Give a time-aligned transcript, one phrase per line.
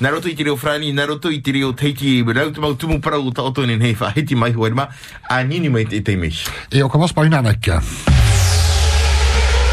[0.00, 0.56] Naroto i te reo
[0.94, 4.34] naroto i te reo teiti, rau te mau tumu para o taoto ni nei whahiti
[4.34, 4.54] mai
[5.28, 6.46] a nini mai te te mish.
[6.72, 7.68] Et on commence par une arnaque.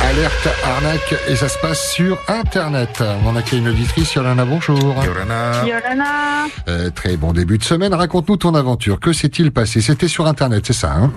[0.00, 3.02] Alerte arnaque et ça se passe sur Internet.
[3.26, 4.78] On accueille une auditrice, Yolana, bonjour.
[4.78, 5.66] Yorana.
[5.66, 7.92] Yorana, Euh, très bon début de semaine.
[7.92, 9.00] Raconte-nous ton aventure.
[9.00, 9.80] Que s'est-il passé?
[9.80, 11.12] C'était sur Internet, c'est ça hein?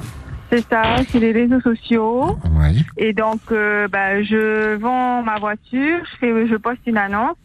[0.51, 2.39] C'est ça, c'est les réseaux sociaux.
[2.59, 2.83] Oui.
[2.97, 7.35] Et donc, euh, bah, je vends ma voiture, je, fais, je poste une annonce.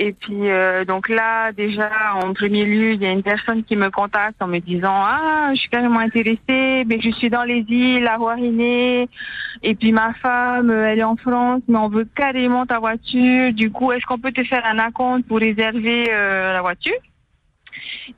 [0.00, 3.74] Et puis, euh, donc là, déjà, en premier lieu, il y a une personne qui
[3.74, 7.64] me contacte en me disant «Ah, je suis carrément intéressée, mais je suis dans les
[7.68, 9.08] îles, à Rouariné,
[9.64, 13.52] et puis ma femme, euh, elle est en France, mais on veut carrément ta voiture.
[13.52, 16.94] Du coup, est-ce qu'on peut te faire un acompte pour réserver euh, la voiture?»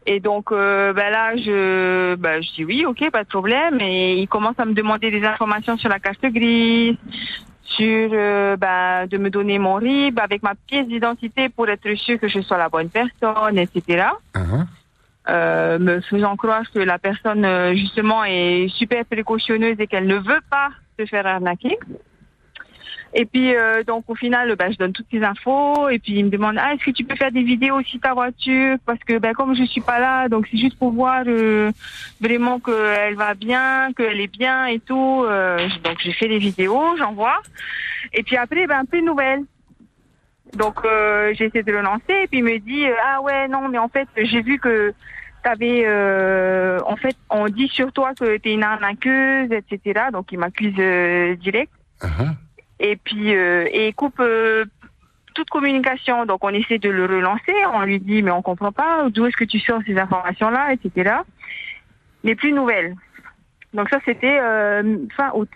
[0.06, 3.78] Et donc euh, ben là, je, ben, je dis oui, ok, pas de problème.
[3.80, 6.96] Et il commence à me demander des informations sur la carte grise,
[7.76, 12.18] sur euh, ben, de me donner mon RIB avec ma pièce d'identité pour être sûr
[12.18, 14.08] que je sois la bonne personne, etc.
[14.36, 14.66] Uhum.
[15.28, 20.16] Euh, me faisant croire que la personne euh, justement est super précautionneuse et qu'elle ne
[20.16, 21.78] veut pas se faire arnaquer.
[23.12, 26.26] Et puis euh, donc au final, ben, je donne toutes ces infos et puis il
[26.26, 28.76] me demande ah est-ce que tu peux faire des vidéos aussi ta voiture?
[28.86, 31.72] Parce que ben comme je suis pas là donc c'est juste pour voir euh,
[32.20, 35.24] vraiment qu'elle va bien, qu'elle est bien et tout.
[35.24, 37.40] Euh, donc j'ai fait des vidéos, j'envoie
[38.12, 39.42] et puis après ben plus de nouvelles.
[40.56, 43.48] Donc euh, j'ai essayé de le lancer et puis il me dit euh, ah ouais
[43.48, 44.94] non mais en fait j'ai vu que
[45.42, 50.38] t'avais euh, en fait on dit sur toi que t'es une arnaqueuse etc donc il
[50.38, 50.74] m'accuse
[51.40, 51.72] direct
[52.02, 52.34] Uhum.
[52.80, 54.64] Et puis euh, et coupe euh,
[55.34, 56.26] toute communication.
[56.26, 57.54] Donc on essaie de le relancer.
[57.72, 59.08] On lui dit mais on comprend pas.
[59.10, 61.20] D'où est-ce que tu sors ces informations là etc
[62.24, 62.94] mais plus nouvelles.
[63.72, 65.48] Donc ça c'était euh, fin août.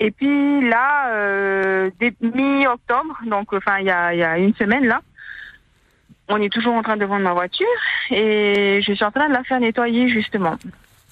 [0.00, 5.00] Et puis là euh, mi-octobre donc enfin il y a, y a une semaine là
[6.28, 7.66] on est toujours en train de vendre ma voiture.
[8.10, 10.56] Et je suis en train de la faire nettoyer justement.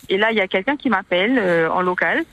[0.09, 2.25] Et là il y a quelqu'un qui m'appelle euh, en local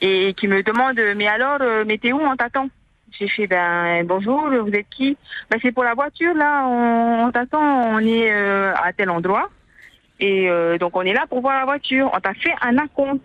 [0.00, 2.68] et qui me demande mais alors euh, mais t'es où on t'attend?
[3.12, 5.16] J'ai fait ben bonjour vous êtes qui?
[5.50, 9.50] Ben c'est pour la voiture là on, on t'attend on est euh, à tel endroit.
[10.20, 12.10] Et euh, donc on est là pour voir la voiture.
[12.14, 13.22] On t'a fait un acompte.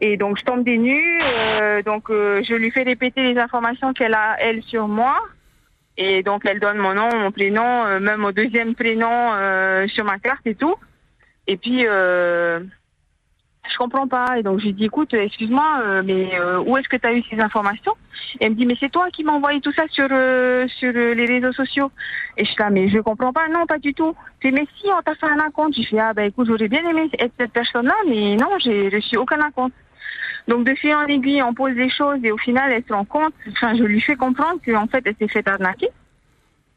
[0.00, 3.92] Et donc je tombe des nues euh, donc euh, je lui fais répéter les informations
[3.92, 5.18] qu'elle a elle sur moi.
[5.96, 9.32] Et donc elle donne mon nom mon prénom euh, même mon deuxième prénom
[9.88, 10.74] sur ma carte et tout.
[11.46, 11.84] Et puis
[13.68, 14.38] je comprends pas.
[14.38, 17.12] Et donc, j'ai dit, écoute, euh, excuse-moi, euh, mais euh, où est-ce que tu as
[17.12, 17.92] eu ces informations?
[18.40, 20.92] Et elle me dit, mais c'est toi qui m'as envoyé tout ça sur euh, sur
[20.94, 21.90] euh, les réseaux sociaux.
[22.36, 23.48] Et je suis là, mais je comprends pas.
[23.48, 24.14] Non, pas du tout.
[24.42, 25.74] C'est mais si, on t'a fait un acompte.
[25.74, 29.16] J'ai fait, ah ben écoute, j'aurais bien aimé être cette personne-là, mais non, j'ai reçu
[29.16, 29.74] aucun acompte.
[30.48, 33.04] Donc, de fil en aiguille, on pose des choses et au final, elle se rend
[33.04, 35.90] compte, enfin, je lui fais comprendre qu'en fait, elle s'est fait arnaquer.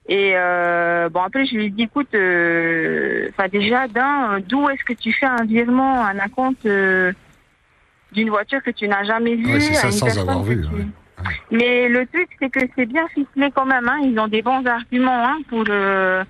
[0.10, 4.84] Et euh, bon après je lui ai dit écoute, euh, enfin déjà d'un, d'où est-ce
[4.84, 7.14] que tu fais un virement, un acompte euh,
[8.12, 10.68] d'une voiture que tu n'as jamais vue Ouais, à ça, une sans avoir vu, tu-
[10.76, 10.86] ouais.
[11.52, 13.88] Mais le truc c'est que c'est bien ficelé quand même.
[13.88, 14.00] Hein.
[14.04, 16.24] Ils ont des bons arguments hein, pour euh,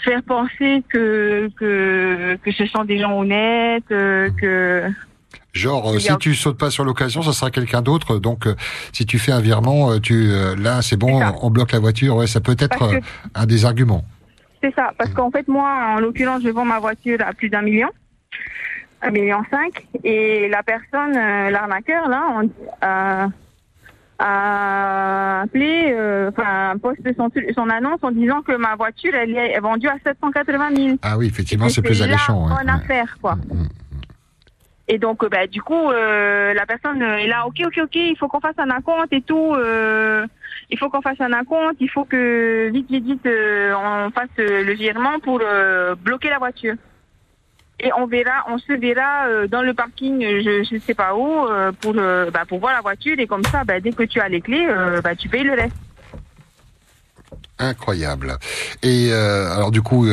[0.00, 4.82] faire penser que, que que ce sont des gens honnêtes, euh, que
[5.54, 8.18] Genre, euh, si tu sautes pas sur l'occasion, ça sera quelqu'un d'autre.
[8.18, 8.54] Donc, euh,
[8.92, 10.28] si tu fais un virement, euh, tu
[10.58, 12.16] là, c'est bon, C'est on bloque la voiture.
[12.16, 13.00] Ouais, ça peut être que-
[13.34, 14.04] un des arguments.
[14.62, 17.62] C'est ça, parce qu'en fait, moi, en l'occurrence, je vends ma voiture à plus d'un
[17.62, 17.88] million,
[19.02, 22.50] un million cinq, et la personne, euh, l'arnaqueur, là, on,
[22.80, 23.28] a,
[24.18, 29.58] a appelé, euh, enfin, poste son, son annonce en disant que ma voiture, elle est
[29.60, 30.96] vendue à 780 000.
[31.02, 32.44] Ah oui, effectivement, c'est plus alléchant.
[32.48, 32.72] ouais, bonne ouais.
[32.82, 33.34] affaire, quoi.
[33.34, 33.66] Mm.
[34.86, 37.94] Et donc, euh, bah, du coup, euh, la personne euh, est là, ok, ok, ok,
[37.94, 39.54] il faut qu'on fasse un acompte et tout.
[39.54, 40.26] euh,
[40.70, 44.28] il faut qu'on fasse un acompte, il faut que vite, vite, vite, euh, on fasse
[44.38, 45.42] euh, le virement pour
[46.02, 46.74] bloquer la voiture.
[47.80, 51.46] Et on verra, on se verra dans le parking, je ne sais pas où,
[51.80, 54.40] pour bah, pour voir la voiture et comme ça, bah, dès que tu as les
[54.40, 54.66] clés,
[55.02, 55.76] bah, tu payes le reste.
[57.58, 58.36] Incroyable.
[58.82, 60.06] Et alors du coup,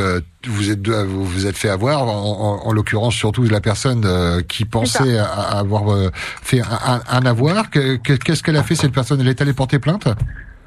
[0.47, 4.03] vous êtes deux- vous vous êtes fait avoir, en, en- en l'occurrence surtout la personne
[4.05, 6.09] euh, qui pensait à, à avoir euh,
[6.41, 7.69] fait un, un- avoir.
[7.69, 9.19] Que- que- Qu'est-ce qu'elle a fait cette personne?
[9.21, 10.07] Elle est allée porter plainte?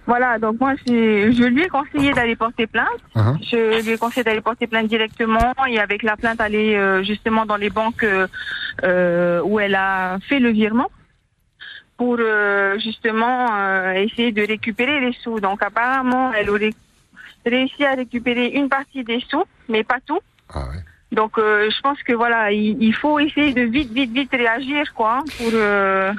[0.07, 2.87] Voilà, donc moi, je, lui ai conseillé d'aller porter plainte.
[3.15, 7.03] Hein Je lui ai conseillé d'aller porter plainte directement et avec la plainte aller euh,
[7.03, 8.27] justement dans les banques euh,
[8.83, 10.91] euh, où elle a fait le virement
[11.97, 15.41] pour euh, justement euh, essayer de récupérer les sous.
[15.41, 16.75] Donc apparemment, elle aurait
[17.47, 20.21] réussi à récupérer une partie des sous, mais pas tout.
[20.53, 20.83] Ah ouais.
[21.13, 24.93] Donc euh, je pense que voilà, il, il faut essayer de vite, vite, vite réagir
[24.95, 26.13] quoi, hein, pour euh,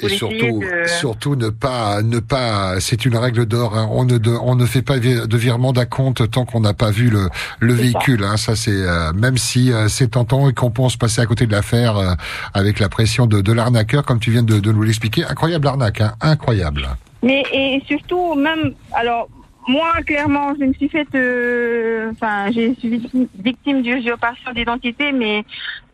[0.00, 3.76] Et surtout, surtout ne pas, ne pas, c'est une règle d'or.
[3.76, 3.88] Hein.
[3.90, 7.28] On ne, on ne fait pas de virement d'acompte tant qu'on n'a pas vu le,
[7.60, 8.20] le véhicule.
[8.20, 8.36] Ça, hein.
[8.36, 12.16] ça c'est euh, même si c'est tentant et qu'on pense passer à côté de l'affaire
[12.54, 15.24] avec la pression de, de l'arnaqueur, comme tu viens de, de nous l'expliquer.
[15.24, 16.14] Incroyable arnaque, hein.
[16.20, 16.88] incroyable.
[17.22, 19.28] Mais et surtout même, alors
[19.68, 25.44] moi, clairement, je me suis faite, euh, enfin, j'ai suis victime d'usurpation d'identité, mais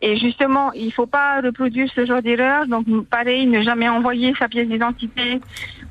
[0.01, 2.67] et justement, il faut pas reproduire ce genre d'erreur.
[2.67, 5.41] Donc, pareil, ne jamais envoyer sa pièce d'identité,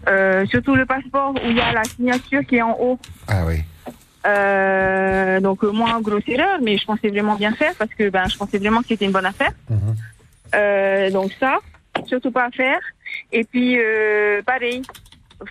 [0.09, 2.99] euh, surtout le passeport où il y a la signature qui est en haut.
[3.29, 3.63] Ah oui.
[4.25, 8.37] Euh, donc moi, grosse erreur, mais je pensais vraiment bien faire parce que ben, je
[8.37, 9.53] pensais vraiment que c'était une bonne affaire.
[10.55, 11.59] Euh, donc ça,
[12.07, 12.81] surtout pas à faire.
[13.33, 14.83] Et puis, euh, pareil,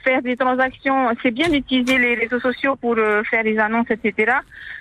[0.04, 4.34] faire des transactions, c'est bien d'utiliser les réseaux sociaux pour euh, faire des annonces, etc.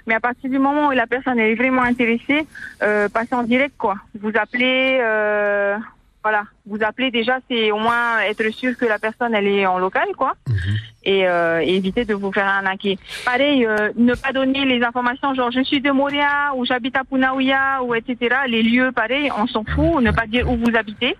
[0.07, 2.47] Mais à partir du moment où la personne est vraiment intéressée,
[2.83, 3.97] euh, passez en direct, quoi.
[4.21, 5.77] Vous appelez, euh,
[6.23, 9.79] voilà, vous appelez déjà, c'est au moins être sûr que la personne elle est en
[9.79, 10.57] local, quoi, mhm.
[11.05, 12.99] et, euh, éviter de vous faire arnaquer.
[13.25, 17.05] Pareil, euh, ne pas donner les informations genre je suis de Moria ou j'habite à
[17.05, 18.37] Punaouia ou etc.
[18.47, 20.03] Les lieux, pareil, on s'en fout.
[20.03, 21.17] Ne pas dire où vous habitez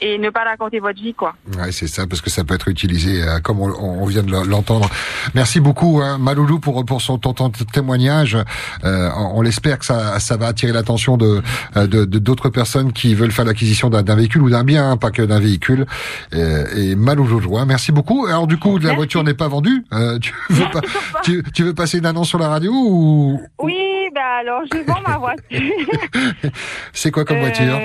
[0.00, 1.34] et ne pas raconter votre vie, quoi.
[1.56, 4.30] Ouais, c'est ça, parce que ça peut être utilisé, euh, comme on, on, vient de
[4.30, 4.88] l'entendre.
[5.34, 8.36] Merci beaucoup, hein, Maloulou, pour pour son ton, témoignage.
[8.84, 11.42] Euh, on, l'espère que ça, ça va attirer l'attention de
[11.76, 15.10] euh, de d'autres personnes qui veulent faire l'acquisition d'un véhicule ou d'un bien, hein, pas
[15.10, 15.86] que d'un véhicule.
[16.34, 18.26] Euh, et Maloulou, hein, merci beaucoup.
[18.26, 19.84] Alors du coup, la voiture n'est pas vendue.
[20.20, 20.80] tu veux pas,
[21.22, 25.00] tu, tu, veux passer une annonce sur la radio ou Oui, ben alors je vends
[25.06, 26.50] ma voiture.
[26.92, 27.78] c'est quoi comme voiture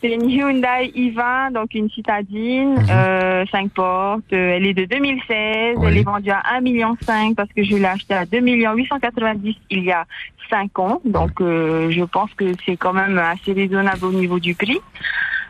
[0.00, 4.32] C'est une Hyundai i20 donc une citadine, euh, 5 portes.
[4.32, 5.78] Euh, elle est de 2016.
[5.82, 6.96] Elle est vendue à 1,5 million
[7.34, 10.04] parce que je l'ai achetée à 2 890 il y a
[10.50, 11.00] 5 ans.
[11.04, 14.80] Donc euh, je pense que c'est quand même assez raisonnable au niveau du prix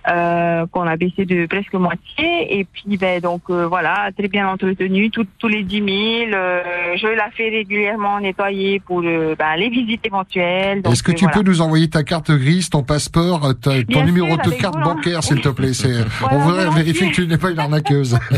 [0.08, 2.58] euh, qu'on a baissé de presque moitié.
[2.58, 5.88] Et puis, ben, donc euh, voilà, très bien entretenu, tous les 10 000.
[6.32, 6.62] Euh,
[6.96, 10.82] je la fais régulièrement nettoyer pour euh, ben, les visites éventuelles.
[10.90, 14.80] Est-ce que tu peux nous envoyer ta carte grise, ton passeport, ton numéro de carte
[14.80, 15.70] bancaire, s'il te plaît
[16.30, 18.18] On voudrait vérifier que tu n'es pas une arnaqueuse.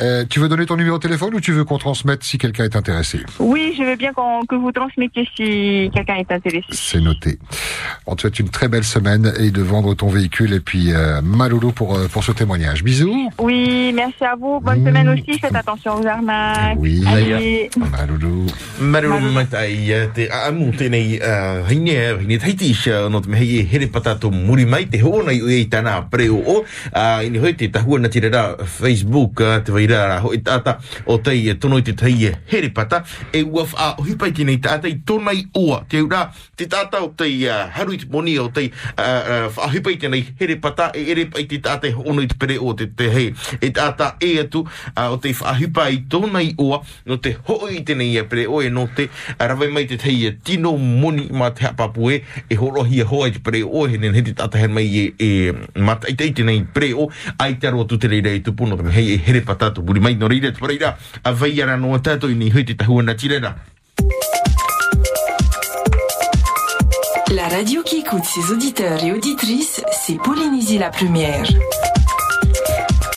[0.00, 2.64] Euh, tu veux donner ton numéro de téléphone ou tu veux qu'on transmette si quelqu'un
[2.64, 6.66] est intéressé Oui, je veux bien que vous transmettiez si quelqu'un est intéressé.
[6.70, 7.38] C'est noté.
[8.06, 11.20] On te souhaite une très belle semaine et de vendre ton véhicule et puis euh,
[11.22, 12.82] Malolo pour, euh, pour ce témoignage.
[12.82, 13.30] Bisous.
[13.38, 14.60] Oui, merci à vous.
[14.60, 15.38] Bonne semaine aussi.
[15.38, 16.76] Faites attention aux arnaques.
[16.78, 17.04] Oui.
[17.06, 17.70] Allez.
[17.90, 18.46] Malolo.
[18.80, 19.92] Malolo matai
[29.82, 32.70] i rā rā hoi tāta o te e tono i te tei e here
[33.32, 35.82] e uaf a pai tēnei tāta i tonai ua.
[35.88, 36.26] Te ura
[36.56, 37.28] te tāta o te
[37.74, 41.58] haru i te moni o te uh, uh, a tēnei heripata e ere pai te
[41.62, 43.32] tāta e ono i te pere o te te hei.
[43.60, 47.84] E tāta e atu uh, o te a hupai tonai ua no te hoi i
[47.86, 51.28] tēnei e pere o e no te uh, rawai mai te tei e tino moni
[51.32, 54.26] ma te hapapu e e horohi e hoa i te pere o he nene he
[54.30, 54.86] te tāta hen mai
[55.18, 55.30] e,
[55.76, 57.08] mata i tei tēnei pere o
[57.42, 59.71] ai te aro atu te no tupuno hei e herepata
[67.30, 71.46] La radio qui écoute ses auditeurs et auditrices, c'est Polynésie la première.